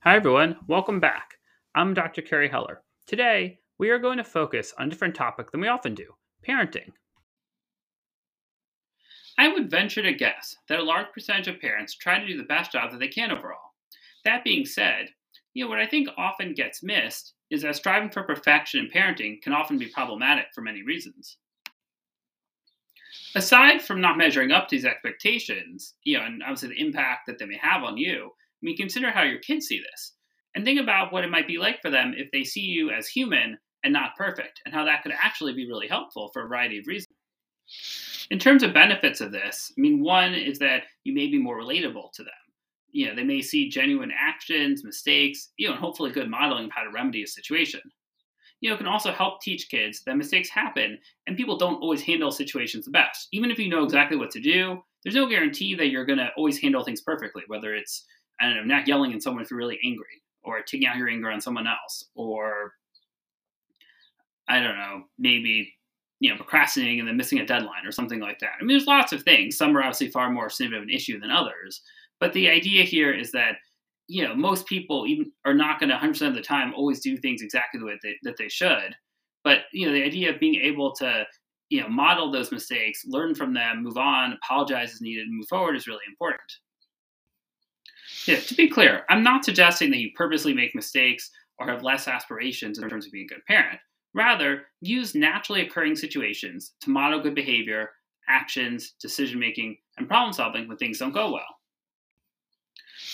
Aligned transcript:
Hi, 0.00 0.14
everyone. 0.14 0.56
Welcome 0.68 1.00
back. 1.00 1.38
I'm 1.74 1.92
Dr. 1.92 2.22
Carey 2.22 2.48
Heller. 2.48 2.82
Today, 3.06 3.58
we 3.78 3.90
are 3.90 3.98
going 3.98 4.18
to 4.18 4.24
focus 4.24 4.72
on 4.78 4.86
a 4.86 4.90
different 4.90 5.16
topic 5.16 5.50
than 5.50 5.60
we 5.60 5.68
often 5.68 5.94
do 5.94 6.04
parenting. 6.46 6.90
I 9.36 9.48
would 9.48 9.70
venture 9.70 10.02
to 10.02 10.12
guess 10.12 10.54
that 10.68 10.78
a 10.78 10.84
large 10.84 11.06
percentage 11.12 11.48
of 11.48 11.60
parents 11.60 11.96
try 11.96 12.20
to 12.20 12.26
do 12.26 12.36
the 12.36 12.44
best 12.44 12.70
job 12.70 12.92
that 12.92 13.00
they 13.00 13.08
can 13.08 13.32
overall. 13.32 13.72
That 14.24 14.44
being 14.44 14.64
said, 14.64 15.08
you 15.54 15.64
know, 15.64 15.70
what 15.70 15.80
I 15.80 15.86
think 15.86 16.08
often 16.16 16.54
gets 16.54 16.84
missed 16.84 17.34
is 17.50 17.62
that 17.62 17.74
striving 17.74 18.10
for 18.10 18.22
perfection 18.22 18.84
in 18.84 18.90
parenting 18.90 19.42
can 19.42 19.54
often 19.54 19.76
be 19.78 19.86
problematic 19.86 20.46
for 20.54 20.60
many 20.60 20.82
reasons. 20.84 21.38
Aside 23.34 23.82
from 23.82 24.00
not 24.00 24.18
measuring 24.18 24.52
up 24.52 24.68
to 24.68 24.76
these 24.76 24.84
expectations, 24.84 25.94
you 26.04 26.18
know, 26.18 26.24
and 26.24 26.42
obviously 26.42 26.68
the 26.68 26.80
impact 26.80 27.26
that 27.26 27.38
they 27.38 27.46
may 27.46 27.58
have 27.60 27.82
on 27.82 27.96
you, 27.96 28.30
mean, 28.66 28.76
consider 28.76 29.10
how 29.10 29.22
your 29.22 29.38
kids 29.38 29.66
see 29.66 29.78
this. 29.78 30.12
And 30.54 30.64
think 30.64 30.80
about 30.80 31.12
what 31.12 31.24
it 31.24 31.30
might 31.30 31.46
be 31.46 31.58
like 31.58 31.80
for 31.82 31.90
them 31.90 32.14
if 32.16 32.30
they 32.32 32.44
see 32.44 32.62
you 32.62 32.90
as 32.90 33.06
human 33.06 33.58
and 33.84 33.92
not 33.92 34.16
perfect, 34.16 34.60
and 34.64 34.74
how 34.74 34.84
that 34.84 35.02
could 35.02 35.12
actually 35.12 35.52
be 35.52 35.68
really 35.68 35.86
helpful 35.86 36.30
for 36.32 36.44
a 36.44 36.48
variety 36.48 36.78
of 36.78 36.86
reasons. 36.86 37.06
In 38.30 38.38
terms 38.38 38.62
of 38.64 38.74
benefits 38.74 39.20
of 39.20 39.30
this, 39.30 39.72
I 39.76 39.80
mean, 39.80 40.02
one 40.02 40.34
is 40.34 40.58
that 40.58 40.84
you 41.04 41.14
may 41.14 41.28
be 41.28 41.38
more 41.38 41.60
relatable 41.60 42.12
to 42.14 42.24
them. 42.24 42.32
You 42.90 43.06
know, 43.06 43.14
they 43.14 43.22
may 43.22 43.42
see 43.42 43.68
genuine 43.68 44.10
actions, 44.18 44.82
mistakes, 44.82 45.50
you 45.56 45.68
know, 45.68 45.74
and 45.74 45.80
hopefully 45.80 46.10
good 46.10 46.28
modeling 46.28 46.64
of 46.64 46.70
how 46.74 46.82
to 46.82 46.90
remedy 46.90 47.22
a 47.22 47.26
situation. 47.26 47.80
You 48.60 48.70
know, 48.70 48.74
it 48.74 48.78
can 48.78 48.86
also 48.86 49.12
help 49.12 49.42
teach 49.42 49.68
kids 49.68 50.02
that 50.06 50.16
mistakes 50.16 50.48
happen 50.48 50.98
and 51.26 51.36
people 51.36 51.58
don't 51.58 51.80
always 51.82 52.02
handle 52.02 52.32
situations 52.32 52.86
the 52.86 52.90
best. 52.90 53.28
Even 53.32 53.50
if 53.50 53.58
you 53.58 53.68
know 53.68 53.84
exactly 53.84 54.16
what 54.16 54.30
to 54.30 54.40
do, 54.40 54.80
there's 55.04 55.14
no 55.14 55.28
guarantee 55.28 55.74
that 55.74 55.88
you're 55.88 56.06
going 56.06 56.18
to 56.18 56.30
always 56.36 56.58
handle 56.58 56.82
things 56.82 57.02
perfectly, 57.02 57.42
whether 57.46 57.74
it's 57.74 58.04
I 58.40 58.46
don't 58.46 58.56
know, 58.56 58.74
not 58.74 58.88
yelling 58.88 59.12
at 59.12 59.22
someone 59.22 59.42
if 59.42 59.50
you're 59.50 59.58
really 59.58 59.78
angry, 59.84 60.22
or 60.42 60.60
taking 60.62 60.86
out 60.86 60.96
your 60.96 61.08
anger 61.08 61.30
on 61.30 61.40
someone 61.40 61.66
else, 61.66 62.04
or 62.14 62.72
I 64.48 64.60
don't 64.60 64.76
know, 64.76 65.04
maybe 65.18 65.72
you 66.20 66.30
know, 66.30 66.36
procrastinating 66.36 66.98
and 66.98 67.08
then 67.08 67.16
missing 67.16 67.40
a 67.40 67.46
deadline 67.46 67.84
or 67.84 67.92
something 67.92 68.20
like 68.20 68.38
that. 68.38 68.52
I 68.58 68.64
mean, 68.64 68.76
there's 68.76 68.86
lots 68.86 69.12
of 69.12 69.22
things. 69.22 69.56
Some 69.56 69.76
are 69.76 69.82
obviously 69.82 70.08
far 70.08 70.30
more 70.30 70.48
significant 70.48 70.84
of 70.84 70.88
an 70.88 70.94
issue 70.94 71.20
than 71.20 71.30
others. 71.30 71.82
But 72.20 72.32
the 72.32 72.48
idea 72.48 72.84
here 72.84 73.12
is 73.12 73.32
that, 73.32 73.56
you 74.08 74.26
know, 74.26 74.34
most 74.34 74.66
people 74.66 75.06
even 75.06 75.30
are 75.44 75.52
not 75.52 75.78
going 75.78 75.90
to 75.90 75.96
100% 75.96 76.26
of 76.26 76.34
the 76.34 76.40
time 76.40 76.72
always 76.74 77.00
do 77.00 77.16
things 77.16 77.42
exactly 77.42 77.78
the 77.78 77.86
way 77.86 77.98
they, 78.02 78.14
that 78.22 78.36
they 78.38 78.48
should. 78.48 78.94
But, 79.44 79.60
you 79.72 79.86
know, 79.86 79.92
the 79.92 80.02
idea 80.02 80.32
of 80.32 80.40
being 80.40 80.54
able 80.54 80.94
to, 80.96 81.26
you 81.68 81.80
know, 81.82 81.88
model 81.88 82.32
those 82.32 82.50
mistakes, 82.50 83.04
learn 83.06 83.34
from 83.34 83.52
them, 83.52 83.82
move 83.82 83.98
on, 83.98 84.32
apologize 84.32 84.92
as 84.92 85.00
needed, 85.02 85.26
and 85.26 85.36
move 85.36 85.48
forward 85.48 85.76
is 85.76 85.86
really 85.86 86.04
important. 86.08 86.40
Yeah, 88.26 88.40
to 88.40 88.54
be 88.54 88.68
clear, 88.68 89.04
I'm 89.08 89.22
not 89.22 89.44
suggesting 89.44 89.90
that 89.90 89.98
you 89.98 90.10
purposely 90.14 90.52
make 90.52 90.74
mistakes 90.74 91.30
or 91.58 91.68
have 91.68 91.82
less 91.82 92.08
aspirations 92.08 92.78
in 92.78 92.88
terms 92.88 93.06
of 93.06 93.12
being 93.12 93.26
a 93.26 93.34
good 93.34 93.44
parent. 93.46 93.78
Rather, 94.14 94.64
use 94.80 95.14
naturally 95.14 95.60
occurring 95.60 95.94
situations 95.94 96.72
to 96.80 96.90
model 96.90 97.20
good 97.20 97.34
behavior, 97.34 97.90
actions, 98.28 98.94
decision 99.00 99.38
making, 99.38 99.76
and 99.98 100.08
problem 100.08 100.32
solving 100.32 100.66
when 100.66 100.76
things 100.76 100.98
don't 100.98 101.12
go 101.12 101.32
well. 101.32 101.56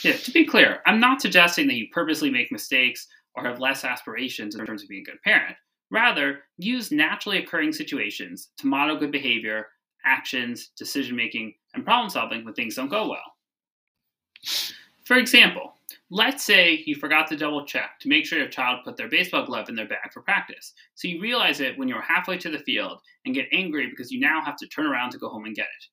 Yeah, 0.03 0.13
to 0.13 0.31
be 0.31 0.47
clear, 0.47 0.81
I'm 0.87 1.01
not 1.01 1.21
suggesting 1.21 1.67
that 1.69 1.77
you 1.77 1.89
purposely 1.93 2.31
make 2.31 2.51
mistakes 2.51 3.07
or 3.35 3.45
have 3.45 3.61
less 3.61 3.85
aspirations 3.85 4.55
in 4.55 4.65
terms 4.65 4.83
of 4.83 4.89
being 4.89 5.03
a 5.03 5.11
good 5.11 5.23
parent. 5.23 5.57
Rather, 5.91 6.41
use 6.57 6.91
naturally 6.91 7.39
occurring 7.39 7.73
situations 7.73 8.49
to 8.59 8.67
model 8.67 8.97
good 8.97 9.13
behavior, 9.13 9.67
actions, 10.05 10.71
decision 10.77 11.17
making, 11.17 11.55
and 11.75 11.85
problem 11.85 12.09
solving 12.09 12.45
when 12.45 12.55
things 12.55 12.77
don't 12.77 12.89
go 12.89 13.11
well. 13.11 14.82
For 15.13 15.19
example, 15.19 15.75
let's 16.09 16.43
say 16.43 16.83
you 16.87 16.95
forgot 16.95 17.27
to 17.27 17.37
double 17.37 17.67
check 17.67 18.01
to 18.01 18.09
make 18.09 18.25
sure 18.25 18.39
your 18.39 18.49
child 18.49 18.81
put 18.83 18.97
their 18.97 19.11
baseball 19.11 19.45
glove 19.45 19.69
in 19.69 19.75
their 19.75 19.87
bag 19.87 20.11
for 20.11 20.23
practice. 20.23 20.73
So 20.95 21.07
you 21.07 21.21
realize 21.21 21.61
it 21.61 21.77
when 21.77 21.87
you're 21.87 22.01
halfway 22.01 22.39
to 22.39 22.49
the 22.49 22.61
field 22.61 22.99
and 23.27 23.35
get 23.35 23.49
angry 23.53 23.91
because 23.91 24.11
you 24.11 24.19
now 24.19 24.41
have 24.43 24.57
to 24.57 24.67
turn 24.69 24.87
around 24.87 25.11
to 25.11 25.19
go 25.19 25.29
home 25.29 25.45
and 25.45 25.55
get 25.55 25.67
it. 25.67 25.87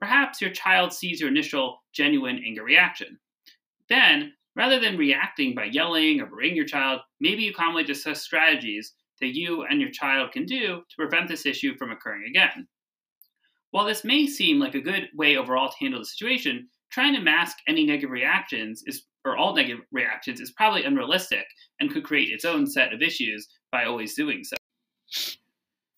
Perhaps 0.00 0.40
your 0.40 0.50
child 0.50 0.92
sees 0.92 1.20
your 1.20 1.28
initial 1.28 1.80
genuine 1.92 2.42
anger 2.44 2.64
reaction. 2.64 3.20
Then, 3.88 4.32
rather 4.56 4.80
than 4.80 4.98
reacting 4.98 5.54
by 5.54 5.66
yelling 5.66 6.20
or 6.20 6.26
berating 6.26 6.56
your 6.56 6.66
child, 6.66 7.02
maybe 7.20 7.44
you 7.44 7.54
calmly 7.54 7.84
discuss 7.84 8.24
strategies 8.24 8.94
that 9.20 9.36
you 9.36 9.62
and 9.62 9.80
your 9.80 9.90
child 9.90 10.32
can 10.32 10.44
do 10.44 10.82
to 10.88 10.96
prevent 10.96 11.28
this 11.28 11.46
issue 11.46 11.76
from 11.76 11.92
occurring 11.92 12.24
again. 12.28 12.66
While 13.70 13.84
this 13.84 14.02
may 14.02 14.26
seem 14.26 14.58
like 14.58 14.74
a 14.74 14.80
good 14.80 15.08
way 15.14 15.36
overall 15.36 15.68
to 15.68 15.78
handle 15.78 16.00
the 16.00 16.06
situation, 16.06 16.68
trying 16.90 17.14
to 17.14 17.20
mask 17.20 17.58
any 17.66 17.84
negative 17.84 18.10
reactions 18.10 18.82
is 18.86 19.04
or 19.24 19.36
all 19.36 19.54
negative 19.54 19.84
reactions 19.90 20.40
is 20.40 20.52
probably 20.52 20.84
unrealistic 20.84 21.44
and 21.80 21.90
could 21.90 22.04
create 22.04 22.30
its 22.30 22.44
own 22.44 22.66
set 22.66 22.92
of 22.92 23.02
issues 23.02 23.48
by 23.72 23.84
always 23.84 24.14
doing 24.14 24.44
so. 24.44 24.56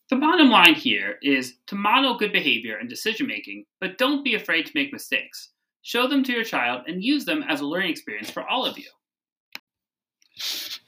The 0.08 0.16
bottom 0.16 0.48
line 0.48 0.74
here 0.74 1.18
is 1.22 1.56
to 1.66 1.74
model 1.74 2.16
good 2.16 2.32
behavior 2.32 2.78
and 2.78 2.88
decision 2.88 3.26
making, 3.26 3.66
but 3.80 3.98
don't 3.98 4.24
be 4.24 4.34
afraid 4.34 4.64
to 4.64 4.72
make 4.74 4.92
mistakes. 4.92 5.50
Show 5.82 6.08
them 6.08 6.24
to 6.24 6.32
your 6.32 6.44
child 6.44 6.82
and 6.86 7.04
use 7.04 7.26
them 7.26 7.44
as 7.46 7.60
a 7.60 7.66
learning 7.66 7.90
experience 7.90 8.30
for 8.30 8.48
all 8.48 8.64
of 8.64 8.78
you. 8.78 8.88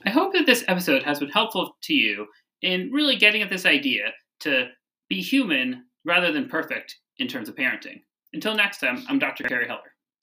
I 0.06 0.10
hope 0.10 0.32
that 0.32 0.46
this 0.46 0.64
episode 0.68 1.02
has 1.02 1.18
been 1.18 1.28
helpful 1.28 1.76
to 1.82 1.94
you 1.94 2.26
in 2.62 2.90
really 2.92 3.16
getting 3.16 3.42
at 3.42 3.50
this 3.50 3.66
idea 3.66 4.12
to 4.40 4.68
be 5.08 5.20
human 5.20 5.84
rather 6.04 6.32
than 6.32 6.48
perfect 6.48 6.96
in 7.18 7.28
terms 7.28 7.48
of 7.48 7.56
parenting. 7.56 8.00
Until 8.32 8.54
next 8.54 8.78
time, 8.78 9.04
I'm 9.08 9.18
Dr. 9.18 9.44
Carey 9.44 9.66
Heller. 9.66 9.92